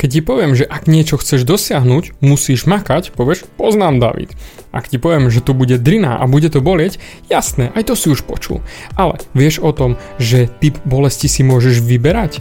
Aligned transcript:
Keď 0.00 0.08
ti 0.08 0.24
poviem, 0.24 0.56
že 0.56 0.64
ak 0.64 0.88
niečo 0.88 1.20
chceš 1.20 1.44
dosiahnuť, 1.44 2.24
musíš 2.24 2.64
makať, 2.64 3.12
povieš, 3.12 3.44
poznám 3.60 4.00
David. 4.00 4.32
Ak 4.72 4.88
ti 4.88 4.96
poviem, 4.96 5.28
že 5.28 5.44
tu 5.44 5.52
bude 5.52 5.76
drina 5.76 6.16
a 6.16 6.24
bude 6.24 6.48
to 6.48 6.64
bolieť, 6.64 6.96
jasné, 7.28 7.68
aj 7.76 7.92
to 7.92 7.92
si 7.92 8.08
už 8.08 8.24
počul. 8.24 8.64
Ale 8.96 9.20
vieš 9.36 9.60
o 9.60 9.76
tom, 9.76 10.00
že 10.16 10.48
typ 10.64 10.80
bolesti 10.88 11.28
si 11.28 11.44
môžeš 11.44 11.84
vyberať? 11.84 12.40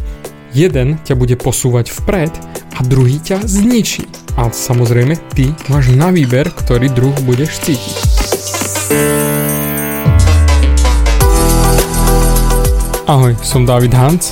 Jeden 0.56 1.04
ťa 1.04 1.20
bude 1.20 1.36
posúvať 1.36 1.92
vpred 1.92 2.32
a 2.74 2.80
druhý 2.88 3.20
ťa 3.20 3.44
zničí. 3.44 4.08
A 4.40 4.48
samozrejme, 4.56 5.20
ty 5.36 5.52
máš 5.68 5.92
na 5.92 6.16
výber, 6.16 6.48
ktorý 6.56 6.88
druh 6.88 7.16
budeš 7.28 7.60
cítiť. 7.60 7.96
Ahoj, 13.04 13.36
som 13.44 13.68
David 13.68 13.92
Hans 13.92 14.32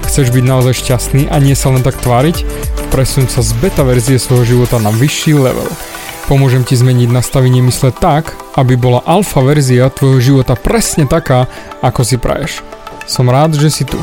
Chceš 0.11 0.27
byť 0.35 0.43
naozaj 0.43 0.75
šťastný 0.75 1.31
a 1.31 1.39
nie 1.39 1.55
sa 1.55 1.71
len 1.71 1.87
tak 1.87 1.95
tváriť? 2.03 2.43
Presun 2.91 3.31
sa 3.31 3.39
z 3.39 3.55
beta 3.63 3.87
verzie 3.87 4.19
svojho 4.19 4.43
života 4.43 4.75
na 4.75 4.91
vyšší 4.91 5.39
level. 5.39 5.71
Pomôžem 6.27 6.67
ti 6.67 6.75
zmeniť 6.75 7.07
nastavenie 7.07 7.63
mysle 7.63 7.95
tak, 7.95 8.35
aby 8.59 8.75
bola 8.75 8.99
alfa 9.07 9.39
verzia 9.39 9.87
tvojho 9.87 10.19
života 10.19 10.59
presne 10.59 11.07
taká, 11.07 11.47
ako 11.79 12.03
si 12.03 12.19
praješ. 12.19 12.59
Som 13.07 13.31
rád, 13.31 13.55
že 13.55 13.71
si 13.71 13.87
tu. 13.87 13.95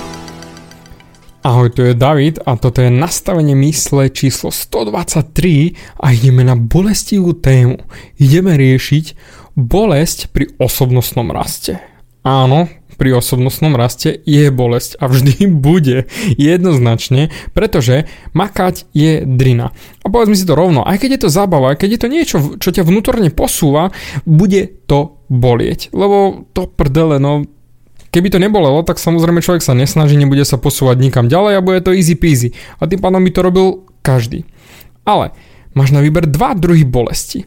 Ahoj, 1.44 1.76
tu 1.76 1.84
je 1.84 1.92
David 1.92 2.40
a 2.40 2.56
toto 2.56 2.80
je 2.80 2.88
nastavenie 2.88 3.52
mysle 3.68 4.08
číslo 4.08 4.48
123 4.48 5.76
a 6.00 6.16
ideme 6.16 6.40
na 6.40 6.56
bolestivú 6.56 7.36
tému. 7.36 7.84
Ideme 8.16 8.56
riešiť 8.56 9.12
bolesť 9.60 10.32
pri 10.32 10.56
osobnostnom 10.56 11.28
raste. 11.36 11.84
Áno, 12.24 12.64
pri 12.98 13.14
osobnostnom 13.14 13.78
raste 13.78 14.18
je 14.26 14.50
bolesť 14.50 14.98
a 14.98 15.06
vždy 15.06 15.46
bude 15.70 16.10
jednoznačne, 16.36 17.30
pretože 17.54 18.10
makať 18.34 18.90
je 18.92 19.22
drina. 19.24 19.72
A 20.02 20.10
povedzme 20.10 20.34
si 20.34 20.44
to 20.44 20.58
rovno, 20.58 20.82
aj 20.82 20.98
keď 20.98 21.10
je 21.16 21.22
to 21.24 21.30
zábava, 21.30 21.72
aj 21.72 21.86
keď 21.86 21.88
je 21.94 22.00
to 22.02 22.08
niečo, 22.10 22.36
čo 22.58 22.74
ťa 22.74 22.82
vnútorne 22.82 23.30
posúva, 23.30 23.94
bude 24.26 24.66
to 24.90 25.22
bolieť. 25.30 25.94
Lebo 25.94 26.50
to 26.52 26.66
prdele, 26.66 27.22
no 27.22 27.46
Keby 28.08 28.32
to 28.32 28.40
nebolelo, 28.40 28.80
tak 28.88 28.96
samozrejme 28.96 29.44
človek 29.44 29.60
sa 29.60 29.76
nesnaží, 29.76 30.16
nebude 30.16 30.40
sa 30.48 30.56
posúvať 30.56 30.96
nikam 30.96 31.28
ďalej 31.28 31.60
a 31.60 31.64
bude 31.64 31.84
to 31.84 31.92
easy 31.92 32.16
peasy. 32.16 32.56
A 32.80 32.88
tým 32.88 33.04
pádom 33.04 33.20
by 33.20 33.30
to 33.36 33.44
robil 33.44 33.66
každý. 34.00 34.48
Ale 35.04 35.36
máš 35.76 35.92
na 35.92 36.00
výber 36.00 36.24
dva 36.24 36.56
druhy 36.56 36.88
bolesti. 36.88 37.44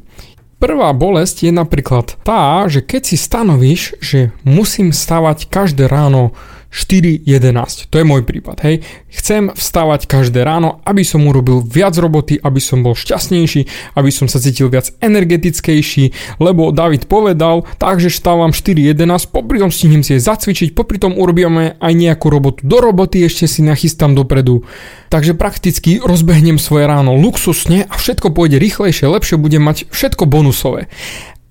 Prvá 0.61 0.93
bolesť 0.93 1.49
je 1.49 1.51
napríklad 1.57 2.21
tá, 2.21 2.69
že 2.69 2.85
keď 2.85 3.01
si 3.01 3.17
stanovíš, 3.17 3.97
že 3.97 4.29
musím 4.45 4.93
stavať 4.93 5.49
každé 5.49 5.89
ráno 5.89 6.37
4.11. 6.71 7.91
To 7.91 7.95
je 7.99 8.05
môj 8.07 8.23
prípad, 8.23 8.63
hej. 8.63 8.79
Chcem 9.11 9.51
vstávať 9.51 10.07
každé 10.07 10.47
ráno, 10.47 10.79
aby 10.87 11.03
som 11.03 11.27
urobil 11.27 11.59
viac 11.59 11.99
roboty, 11.99 12.39
aby 12.39 12.63
som 12.63 12.79
bol 12.79 12.95
šťastnejší, 12.95 13.93
aby 13.99 14.09
som 14.09 14.31
sa 14.31 14.39
cítil 14.39 14.71
viac 14.71 14.95
energetickejší, 15.03 16.39
lebo 16.39 16.71
David 16.71 17.11
povedal, 17.11 17.67
takže 17.75 18.07
vstávam 18.07 18.55
4.11, 18.55 18.95
popri 19.35 19.59
tom 19.59 19.67
stihnem 19.67 19.99
si 19.99 20.15
je 20.15 20.23
zacvičiť, 20.23 20.71
popri 20.71 20.95
tom 20.95 21.19
urobíme 21.19 21.75
aj 21.75 21.93
nejakú 21.93 22.31
robotu 22.31 22.63
do 22.63 22.79
roboty, 22.79 23.27
ešte 23.27 23.51
si 23.51 23.61
nachystám 23.67 24.15
dopredu. 24.15 24.63
Takže 25.11 25.35
prakticky 25.35 25.99
rozbehnem 25.99 26.55
svoje 26.55 26.87
ráno 26.87 27.19
luxusne 27.19 27.83
a 27.83 27.93
všetko 27.99 28.31
pôjde 28.31 28.63
rýchlejšie, 28.63 29.11
lepšie, 29.11 29.35
budem 29.35 29.59
mať 29.59 29.91
všetko 29.91 30.23
bonusové. 30.23 30.87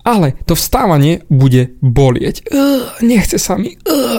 Ale 0.01 0.33
to 0.49 0.57
vstávanie 0.57 1.21
bude 1.29 1.77
bolieť. 1.77 2.49
Uh, 2.49 2.89
nechce 3.05 3.37
sa 3.37 3.53
mi, 3.53 3.77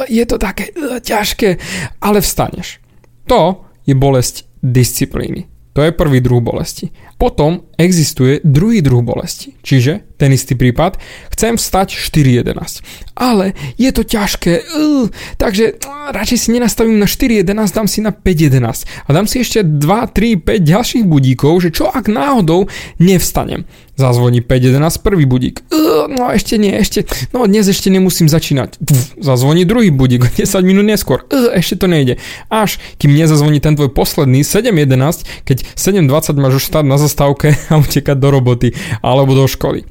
je 0.09 0.25
to 0.27 0.37
také 0.39 0.71
ťažké, 1.01 1.59
ale 2.01 2.21
vstaneš. 2.21 2.79
To 3.27 3.65
je 3.87 3.95
bolesť 3.95 4.47
disciplíny. 4.63 5.53
To 5.73 5.81
je 5.81 5.89
prvý 5.89 6.21
druh 6.21 6.45
bolesti. 6.45 6.93
Potom 7.17 7.65
existuje 7.81 8.45
druhý 8.45 8.85
druh 8.85 9.01
bolesti, 9.01 9.57
čiže 9.65 10.05
ten 10.21 10.29
istý 10.29 10.53
prípad, 10.53 11.01
chcem 11.33 11.57
vstať 11.57 11.97
4.11. 11.97 12.85
Ale 13.17 13.57
je 13.81 13.89
to 13.89 14.05
ťažké, 14.05 14.69
uh, 14.69 15.09
takže 15.41 15.81
uh, 15.81 16.13
radšej 16.13 16.39
si 16.39 16.49
nenastavím 16.53 17.01
na 17.01 17.09
4.11, 17.09 17.49
dám 17.73 17.89
si 17.89 18.05
na 18.05 18.13
5.11 18.13 18.85
a 18.85 19.09
dám 19.09 19.25
si 19.25 19.41
ešte 19.41 19.65
2, 19.65 19.81
3, 20.13 20.45
5 20.45 20.61
ďalších 20.61 21.05
budíkov, 21.09 21.65
že 21.65 21.73
čo 21.73 21.89
ak 21.89 22.05
náhodou 22.05 22.69
nevstanem. 23.01 23.65
Zazvoní 23.97 24.41
5.11 24.41 25.05
prvý 25.05 25.29
budík. 25.29 25.61
No 26.09 26.33
ešte 26.33 26.57
nie, 26.57 26.73
ešte, 26.73 27.05
no 27.37 27.45
dnes 27.45 27.69
ešte 27.69 27.93
nemusím 27.93 28.25
začínať. 28.25 28.81
Zazvoní 29.21 29.69
druhý 29.69 29.93
budík, 29.93 30.33
10 30.33 30.49
minút 30.65 30.89
neskôr. 30.89 31.29
Ešte 31.31 31.85
to 31.85 31.87
nejde. 31.93 32.17
Až 32.49 32.81
kým 32.97 33.13
nezazvoní 33.13 33.61
ten 33.61 33.77
tvoj 33.77 33.93
posledný 33.93 34.49
7.11, 34.49 35.45
keď 35.45 35.69
7.20 35.77 36.41
máš 36.41 36.65
už 36.65 36.65
stať 36.73 36.85
na 36.89 36.97
zastávke 36.97 37.53
a 37.71 37.77
utekať 37.77 38.17
do 38.17 38.29
roboty 38.33 38.69
alebo 39.05 39.37
do 39.37 39.45
školy. 39.45 39.85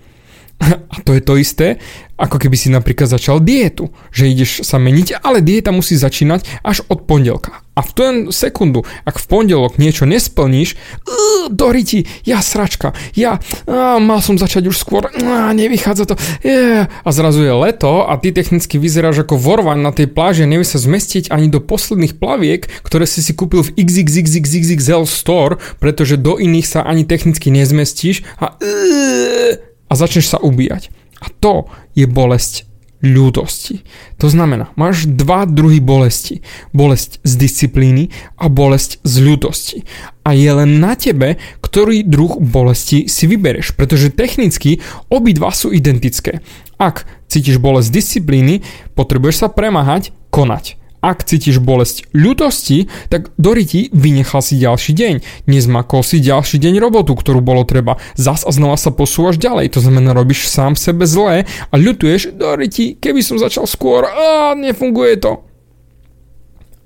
A 0.93 0.95
to 1.01 1.17
je 1.17 1.21
to 1.23 1.33
isté, 1.39 1.81
ako 2.21 2.37
keby 2.37 2.53
si 2.53 2.69
napríklad 2.69 3.09
začal 3.09 3.41
dietu, 3.41 3.89
že 4.13 4.29
ideš 4.29 4.61
sa 4.61 4.77
meniť, 4.77 5.25
ale 5.25 5.41
dieta 5.41 5.73
musí 5.73 5.97
začínať 5.97 6.45
až 6.61 6.85
od 6.85 7.09
pondelka. 7.09 7.65
A 7.71 7.81
v 7.81 7.91
ten 7.95 8.13
sekundu, 8.35 8.83
ak 9.07 9.17
v 9.17 9.25
pondelok 9.25 9.79
niečo 9.79 10.03
nesplníš, 10.03 10.75
uh, 10.75 11.47
doriti, 11.49 12.05
ja 12.27 12.43
sračka, 12.43 12.93
ja 13.15 13.39
uh, 13.39 13.97
mal 13.97 14.19
som 14.21 14.35
začať 14.35 14.69
už 14.69 14.75
skôr, 14.75 15.07
uh, 15.07 15.49
nevychádza 15.55 16.13
to, 16.13 16.15
yeah. 16.45 16.91
a 16.91 17.09
zrazu 17.09 17.41
je 17.41 17.55
leto 17.55 18.05
a 18.05 18.13
ty 18.19 18.35
technicky 18.35 18.75
vyzeráš 18.77 19.25
ako 19.25 19.39
vorvan 19.39 19.81
na 19.81 19.95
tej 19.95 20.11
pláži 20.11 20.45
a 20.45 20.51
nevie 20.51 20.67
sa 20.67 20.77
zmestiť 20.77 21.31
ani 21.31 21.47
do 21.47 21.63
posledných 21.63 22.19
plaviek, 22.19 22.67
ktoré 22.83 23.07
si 23.07 23.23
si 23.23 23.33
kúpil 23.33 23.63
v 23.65 23.73
XXXXXL 23.81 25.07
store, 25.07 25.57
pretože 25.79 26.19
do 26.19 26.37
iných 26.37 26.67
sa 26.67 26.83
ani 26.83 27.07
technicky 27.07 27.49
nezmestíš 27.49 28.27
a 28.37 28.59
uh, 28.59 29.70
a 29.91 29.99
začneš 29.99 30.31
sa 30.31 30.39
ubíjať. 30.39 30.87
A 31.19 31.27
to 31.27 31.67
je 31.91 32.07
bolesť 32.07 32.71
ľútosti. 33.01 33.81
To 34.21 34.29
znamená, 34.29 34.69
máš 34.77 35.09
dva 35.09 35.49
druhy 35.49 35.81
bolesti. 35.81 36.45
Bolesť 36.71 37.19
z 37.25 37.33
disciplíny 37.35 38.13
a 38.37 38.47
bolesť 38.47 39.01
z 39.01 39.13
ľútosti. 39.25 39.77
A 40.21 40.37
je 40.37 40.49
len 40.53 40.77
na 40.77 40.93
tebe, 40.93 41.41
ktorý 41.65 42.05
druh 42.05 42.37
bolesti 42.37 43.09
si 43.09 43.25
vybereš, 43.25 43.73
pretože 43.73 44.13
technicky 44.13 44.79
obidva 45.09 45.49
sú 45.49 45.73
identické. 45.73 46.45
Ak 46.77 47.09
cítiš 47.25 47.57
bolesť 47.57 47.89
disciplíny, 47.89 48.61
potrebuješ 48.93 49.45
sa 49.45 49.47
premáhať, 49.49 50.13
konať. 50.29 50.80
Ak 51.01 51.25
cítiš 51.25 51.57
bolesť 51.57 52.05
ľutosti, 52.13 52.85
tak 53.09 53.33
Doriti 53.41 53.89
vynechal 53.89 54.45
si 54.45 54.61
ďalší 54.61 54.93
deň. 54.93 55.13
Nezmakol 55.49 56.05
si 56.05 56.21
ďalší 56.21 56.61
deň 56.61 56.77
robotu, 56.77 57.17
ktorú 57.17 57.41
bolo 57.41 57.65
treba. 57.65 57.97
Zas 58.13 58.45
a 58.45 58.53
znova 58.53 58.77
sa 58.77 58.93
posúvaš 58.93 59.41
ďalej. 59.41 59.73
To 59.75 59.81
znamená, 59.81 60.13
robíš 60.13 60.45
sám 60.45 60.77
sebe 60.77 61.09
zlé 61.09 61.49
a 61.69 61.73
ľutuješ, 61.73 62.37
Doriti, 62.37 62.95
keby 63.01 63.25
som 63.25 63.41
začal 63.41 63.65
skôr, 63.65 64.05
a 64.05 64.53
nefunguje 64.53 65.17
to 65.17 65.50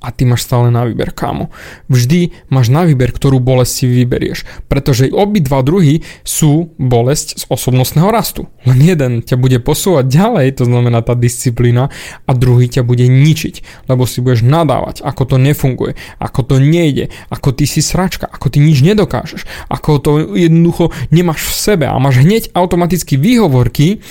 a 0.05 0.13
ty 0.13 0.29
máš 0.29 0.45
stále 0.45 0.69
na 0.69 0.85
výber, 0.85 1.09
kámo. 1.09 1.49
Vždy 1.89 2.29
máš 2.53 2.69
na 2.69 2.85
výber, 2.85 3.09
ktorú 3.09 3.41
bolesť 3.41 3.73
si 3.73 3.85
vyberieš, 3.89 4.45
pretože 4.69 5.09
obidva 5.09 5.66
druhy 5.66 6.05
sú 6.22 6.69
bolesť 6.78 7.41
z 7.41 7.43
osobnostného 7.49 8.13
rastu. 8.13 8.46
Len 8.69 8.78
jeden 8.78 9.11
ťa 9.25 9.41
bude 9.41 9.57
posúvať 9.57 10.05
ďalej, 10.05 10.61
to 10.61 10.69
znamená 10.69 11.02
tá 11.02 11.17
disciplína, 11.17 11.90
a 12.29 12.31
druhý 12.37 12.69
ťa 12.69 12.85
bude 12.85 13.09
ničiť, 13.09 13.90
lebo 13.90 14.05
si 14.05 14.22
budeš 14.22 14.46
nadávať, 14.46 15.02
ako 15.02 15.23
to 15.25 15.35
nefunguje, 15.41 15.97
ako 16.22 16.46
to 16.46 16.55
nejde, 16.61 17.09
ako 17.34 17.49
ty 17.57 17.66
si 17.66 17.81
sračka, 17.81 18.29
ako 18.29 18.53
ty 18.53 18.61
nič 18.61 18.85
nedokážeš, 18.85 19.49
ako 19.73 19.90
to 19.97 20.11
jednoducho 20.37 20.93
nemáš 21.09 21.49
v 21.49 21.53
sebe 21.57 21.85
a 21.90 21.97
máš 21.97 22.22
hneď 22.22 22.53
automaticky 22.53 23.17
výhovorky, 23.17 24.05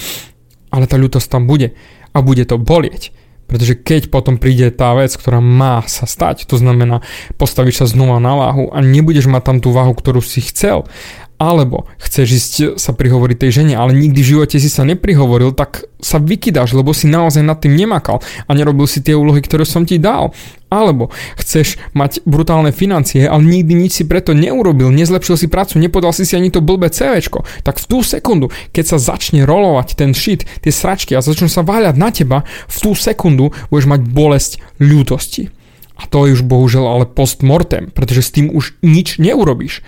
ale 0.74 0.90
tá 0.90 0.98
ľutosť 0.98 1.30
tam 1.30 1.46
bude 1.46 1.78
a 2.10 2.18
bude 2.18 2.42
to 2.42 2.58
bolieť. 2.58 3.14
Pretože 3.44 3.76
keď 3.76 4.08
potom 4.08 4.40
príde 4.40 4.72
tá 4.72 4.96
vec, 4.96 5.12
ktorá 5.14 5.38
má 5.38 5.84
sa 5.84 6.08
stať, 6.08 6.48
to 6.48 6.56
znamená 6.56 7.04
postavíš 7.36 7.84
sa 7.84 7.86
znova 7.86 8.16
na 8.18 8.34
váhu 8.34 8.72
a 8.72 8.80
nebudeš 8.80 9.28
mať 9.28 9.42
tam 9.44 9.58
tú 9.60 9.70
váhu, 9.70 9.92
ktorú 9.92 10.24
si 10.24 10.40
chcel 10.40 10.88
Alebo 11.34 11.90
chceš 11.98 12.28
ísť 12.30 12.54
sa 12.78 12.94
prihovoriť 12.94 13.36
tej 13.36 13.50
žene, 13.62 13.74
ale 13.74 13.90
nikdy 13.90 14.22
v 14.22 14.30
živote 14.38 14.56
si 14.62 14.70
sa 14.70 14.86
neprihovoril, 14.86 15.50
tak 15.50 15.82
sa 15.98 16.22
vykydáš, 16.22 16.78
lebo 16.78 16.94
si 16.94 17.10
naozaj 17.10 17.42
nad 17.42 17.58
tým 17.58 17.74
nemakal 17.74 18.22
a 18.22 18.50
nerobil 18.54 18.86
si 18.86 19.02
tie 19.02 19.18
úlohy, 19.18 19.42
ktoré 19.42 19.66
som 19.66 19.82
ti 19.82 19.98
dal. 19.98 20.30
Alebo 20.70 21.10
chceš 21.34 21.74
mať 21.90 22.22
brutálne 22.22 22.70
financie, 22.70 23.26
ale 23.26 23.42
nikdy 23.42 23.74
nič 23.74 23.92
si 23.98 24.04
preto 24.06 24.30
neurobil, 24.30 24.94
nezlepšil 24.94 25.34
si 25.34 25.46
prácu, 25.50 25.82
nepodal 25.82 26.14
si 26.14 26.22
si 26.22 26.38
ani 26.38 26.54
to 26.54 26.62
blbé 26.62 26.94
CVčko. 26.94 27.42
Tak 27.66 27.82
v 27.82 27.86
tú 27.90 27.98
sekundu, 28.06 28.54
keď 28.70 28.94
sa 28.94 28.98
začne 29.02 29.42
rolovať 29.42 29.98
ten 29.98 30.14
shit, 30.14 30.46
tie 30.62 30.70
sračky 30.70 31.18
a 31.18 31.24
začnú 31.24 31.50
sa 31.50 31.66
váľať 31.66 31.94
na 31.98 32.14
teba, 32.14 32.38
v 32.70 32.76
tú 32.78 32.94
sekundu 32.94 33.50
budeš 33.74 33.90
mať 33.90 34.00
bolesť 34.06 34.52
ľútosti. 34.78 35.63
A 36.04 36.08
to 36.12 36.28
je 36.28 36.36
už 36.36 36.44
bohužiaľ 36.44 36.84
ale 37.00 37.06
postmortem, 37.08 37.88
pretože 37.88 38.28
s 38.28 38.34
tým 38.36 38.52
už 38.52 38.76
nič 38.84 39.16
neurobíš. 39.16 39.80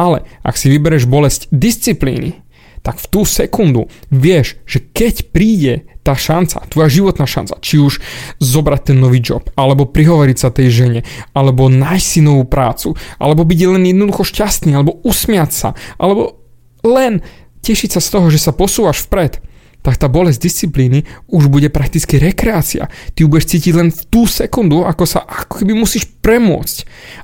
Ale 0.00 0.24
ak 0.40 0.56
si 0.56 0.72
vybereš 0.72 1.04
bolesť 1.04 1.52
disciplíny, 1.52 2.40
tak 2.80 2.96
v 2.96 3.06
tú 3.12 3.20
sekundu 3.28 3.92
vieš, 4.08 4.56
že 4.64 4.80
keď 4.80 5.28
príde 5.28 5.84
tá 6.00 6.16
šanca, 6.16 6.64
tvoja 6.72 6.88
životná 6.88 7.28
šanca, 7.28 7.60
či 7.60 7.76
už 7.76 8.00
zobrať 8.40 8.94
ten 8.94 8.96
nový 8.96 9.20
job, 9.20 9.44
alebo 9.60 9.84
prihovoriť 9.84 10.36
sa 10.40 10.48
tej 10.48 10.72
žene, 10.72 11.00
alebo 11.36 11.68
nájsť 11.68 12.06
si 12.08 12.20
novú 12.24 12.48
prácu, 12.48 12.96
alebo 13.20 13.44
byť 13.44 13.60
len 13.68 13.84
jednoducho 13.84 14.24
šťastný, 14.24 14.72
alebo 14.72 14.96
usmiať 15.04 15.50
sa, 15.52 15.68
alebo 16.00 16.40
len 16.80 17.20
tešiť 17.60 17.98
sa 17.98 18.00
z 18.00 18.08
toho, 18.08 18.26
že 18.32 18.40
sa 18.40 18.56
posúvaš 18.56 19.04
vpred, 19.04 19.44
tak 19.82 19.96
tá 19.96 20.10
bolesť 20.10 20.42
disciplíny 20.42 21.06
už 21.30 21.48
bude 21.48 21.70
prakticky 21.70 22.18
rekreácia. 22.18 22.90
Ty 23.14 23.18
ju 23.24 23.28
budeš 23.30 23.56
cítiť 23.56 23.72
len 23.78 23.88
v 23.94 24.00
tú 24.10 24.26
sekundu, 24.26 24.82
ako 24.84 25.04
sa 25.06 25.22
ako 25.22 25.62
keby 25.62 25.72
musíš 25.78 26.10
premôcť. 26.20 26.76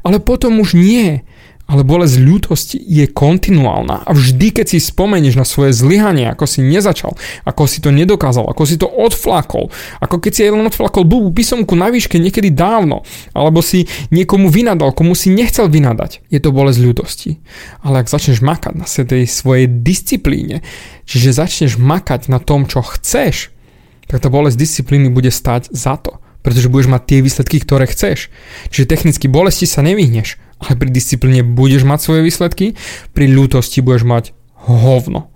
Ale 0.06 0.22
potom 0.22 0.62
už 0.62 0.78
nie. 0.78 1.26
Ale 1.64 1.80
bolesť 1.80 2.20
ľútosti 2.20 2.76
je 2.76 3.08
kontinuálna 3.08 4.04
a 4.04 4.10
vždy, 4.12 4.60
keď 4.60 4.76
si 4.76 4.78
spomenieš 4.84 5.40
na 5.40 5.48
svoje 5.48 5.72
zlyhanie, 5.72 6.28
ako 6.28 6.44
si 6.44 6.60
nezačal, 6.60 7.16
ako 7.48 7.64
si 7.64 7.80
to 7.80 7.88
nedokázal, 7.88 8.44
ako 8.44 8.62
si 8.68 8.76
to 8.76 8.84
odflakol, 8.84 9.72
ako 9.96 10.20
keď 10.20 10.32
si 10.36 10.40
aj 10.44 10.52
len 10.52 10.68
odflakol 10.68 11.08
blbú 11.08 11.32
písomku 11.32 11.72
na 11.72 11.88
výške 11.88 12.20
niekedy 12.20 12.52
dávno, 12.52 13.00
alebo 13.32 13.64
si 13.64 13.88
niekomu 14.12 14.52
vynadal, 14.52 14.92
komu 14.92 15.16
si 15.16 15.32
nechcel 15.32 15.72
vynadať, 15.72 16.28
je 16.28 16.36
to 16.36 16.52
bolesť 16.52 16.84
ľútosti. 16.84 17.40
Ale 17.80 18.04
ak 18.04 18.12
začneš 18.12 18.44
makať 18.44 18.76
na 18.76 18.84
tej 18.84 19.24
svojej 19.24 19.64
disciplíne, 19.64 20.60
čiže 21.08 21.32
začneš 21.32 21.80
makať 21.80 22.28
na 22.28 22.44
tom, 22.44 22.68
čo 22.68 22.84
chceš, 22.84 23.56
tak 24.04 24.20
tá 24.20 24.28
bolesť 24.28 24.60
disciplíny 24.60 25.08
bude 25.08 25.32
stať 25.32 25.72
za 25.72 25.96
to 25.96 26.20
pretože 26.44 26.68
budeš 26.68 26.92
mať 26.92 27.02
tie 27.08 27.18
výsledky, 27.24 27.56
ktoré 27.64 27.88
chceš. 27.88 28.28
Čiže 28.68 28.92
technicky 28.92 29.26
bolesti 29.32 29.64
sa 29.64 29.80
nevyhneš, 29.80 30.36
ale 30.64 30.80
pri 30.80 30.88
disciplíne 30.88 31.44
budeš 31.44 31.84
mať 31.84 32.00
svoje 32.00 32.20
výsledky, 32.24 32.72
pri 33.12 33.28
ľútosti 33.28 33.84
budeš 33.84 34.04
mať 34.08 34.24
hovno. 34.64 35.28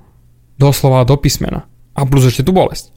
Doslova 0.56 1.04
do 1.04 1.20
písmena. 1.20 1.68
A 1.92 2.08
plus 2.08 2.24
ešte 2.26 2.42
tu 2.42 2.56
bolesť. 2.56 2.90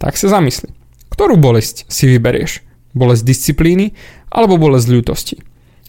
Tak 0.00 0.16
sa 0.16 0.32
zamysli. 0.32 0.72
Ktorú 1.12 1.38
bolesť 1.38 1.86
si 1.86 2.10
vyberieš? 2.10 2.64
Bolesť 2.96 3.22
disciplíny 3.22 3.94
alebo 4.32 4.58
bolesť 4.58 4.88
ľútosti? 4.90 5.36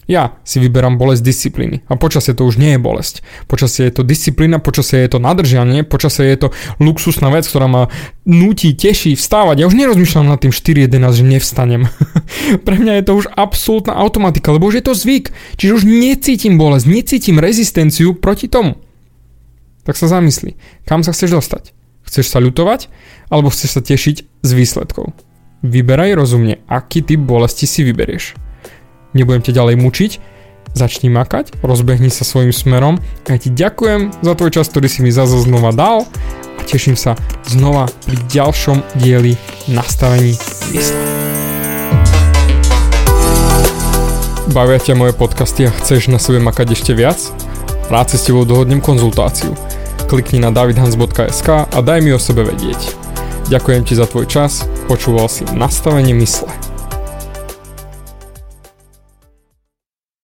Ja 0.06 0.38
si 0.46 0.62
vyberám 0.62 1.02
bolesť 1.02 1.26
disciplíny 1.26 1.82
a 1.90 1.98
počasie 1.98 2.30
to 2.30 2.46
už 2.46 2.62
nie 2.62 2.78
je 2.78 2.80
bolesť. 2.80 3.26
Počasie 3.50 3.90
je 3.90 3.94
to 3.98 4.02
disciplína, 4.06 4.62
počasie 4.62 5.02
je 5.02 5.10
to 5.10 5.18
nadržanie, 5.18 5.82
počasie 5.82 6.30
je 6.30 6.46
to 6.46 6.48
luxusná 6.78 7.26
vec, 7.34 7.42
ktorá 7.42 7.66
ma 7.66 7.90
nutí, 8.22 8.70
teší 8.70 9.18
vstávať. 9.18 9.58
Ja 9.58 9.66
už 9.66 9.74
nerozmýšľam 9.74 10.30
nad 10.30 10.38
tým 10.38 10.54
4.11, 10.54 11.10
že 11.10 11.24
nevstanem. 11.26 11.82
Pre 12.66 12.76
mňa 12.78 13.02
je 13.02 13.04
to 13.04 13.12
už 13.18 13.26
absolútna 13.34 13.98
automatika, 13.98 14.54
lebo 14.54 14.70
už 14.70 14.78
je 14.78 14.84
to 14.86 14.94
zvyk. 14.94 15.34
Čiže 15.58 15.74
už 15.74 15.84
necítim 15.90 16.54
bolesť, 16.54 16.86
necítim 16.86 17.42
rezistenciu 17.42 18.14
proti 18.14 18.46
tomu. 18.46 18.78
Tak 19.82 19.98
sa 19.98 20.06
zamysli, 20.06 20.54
kam 20.86 21.02
sa 21.02 21.10
chceš 21.10 21.34
dostať? 21.34 21.74
Chceš 22.06 22.30
sa 22.30 22.38
ľutovať, 22.38 22.86
alebo 23.26 23.50
chceš 23.50 23.74
sa 23.74 23.82
tešiť 23.82 24.46
z 24.46 24.50
výsledkov? 24.54 25.10
Vyberaj 25.66 26.14
rozumne, 26.14 26.62
aký 26.70 27.02
typ 27.02 27.18
bolesti 27.26 27.66
si 27.66 27.82
vyberieš 27.82 28.45
nebudem 29.16 29.42
ťa 29.42 29.56
ďalej 29.56 29.76
mučiť, 29.80 30.12
začni 30.76 31.08
makať, 31.08 31.56
rozbehni 31.64 32.12
sa 32.12 32.28
svojim 32.28 32.52
smerom 32.52 33.00
a 33.24 33.28
ja 33.32 33.38
ti 33.40 33.48
ďakujem 33.48 34.12
za 34.20 34.32
tvoj 34.36 34.50
čas, 34.52 34.68
ktorý 34.68 34.88
si 34.92 35.00
mi 35.00 35.08
zase 35.08 35.40
znova 35.40 35.72
dal 35.72 36.04
a 36.56 36.60
teším 36.68 36.94
sa 37.00 37.16
znova 37.48 37.88
pri 38.04 38.16
ďalšom 38.28 38.84
dieli 39.00 39.40
nastavení 39.72 40.36
mysle. 40.76 41.00
Bavia 44.52 44.80
ťa 44.80 44.94
moje 44.96 45.12
podcasty 45.12 45.68
a 45.68 45.74
chceš 45.74 46.08
na 46.08 46.16
sebe 46.16 46.40
makať 46.40 46.76
ešte 46.76 46.92
viac? 46.96 47.18
Rád 47.92 48.14
si 48.14 48.16
s 48.16 48.26
tebou 48.30 48.46
dohodnem 48.46 48.80
konzultáciu. 48.80 49.52
Klikni 50.06 50.38
na 50.38 50.54
davidhans.sk 50.54 51.48
a 51.66 51.78
daj 51.82 52.00
mi 52.00 52.14
o 52.14 52.20
sebe 52.20 52.46
vedieť. 52.46 52.94
Ďakujem 53.52 53.82
ti 53.86 53.94
za 53.98 54.06
tvoj 54.06 54.26
čas, 54.26 54.66
počúval 54.90 55.30
si 55.30 55.46
nastavenie 55.54 56.14
mysle. 56.18 56.65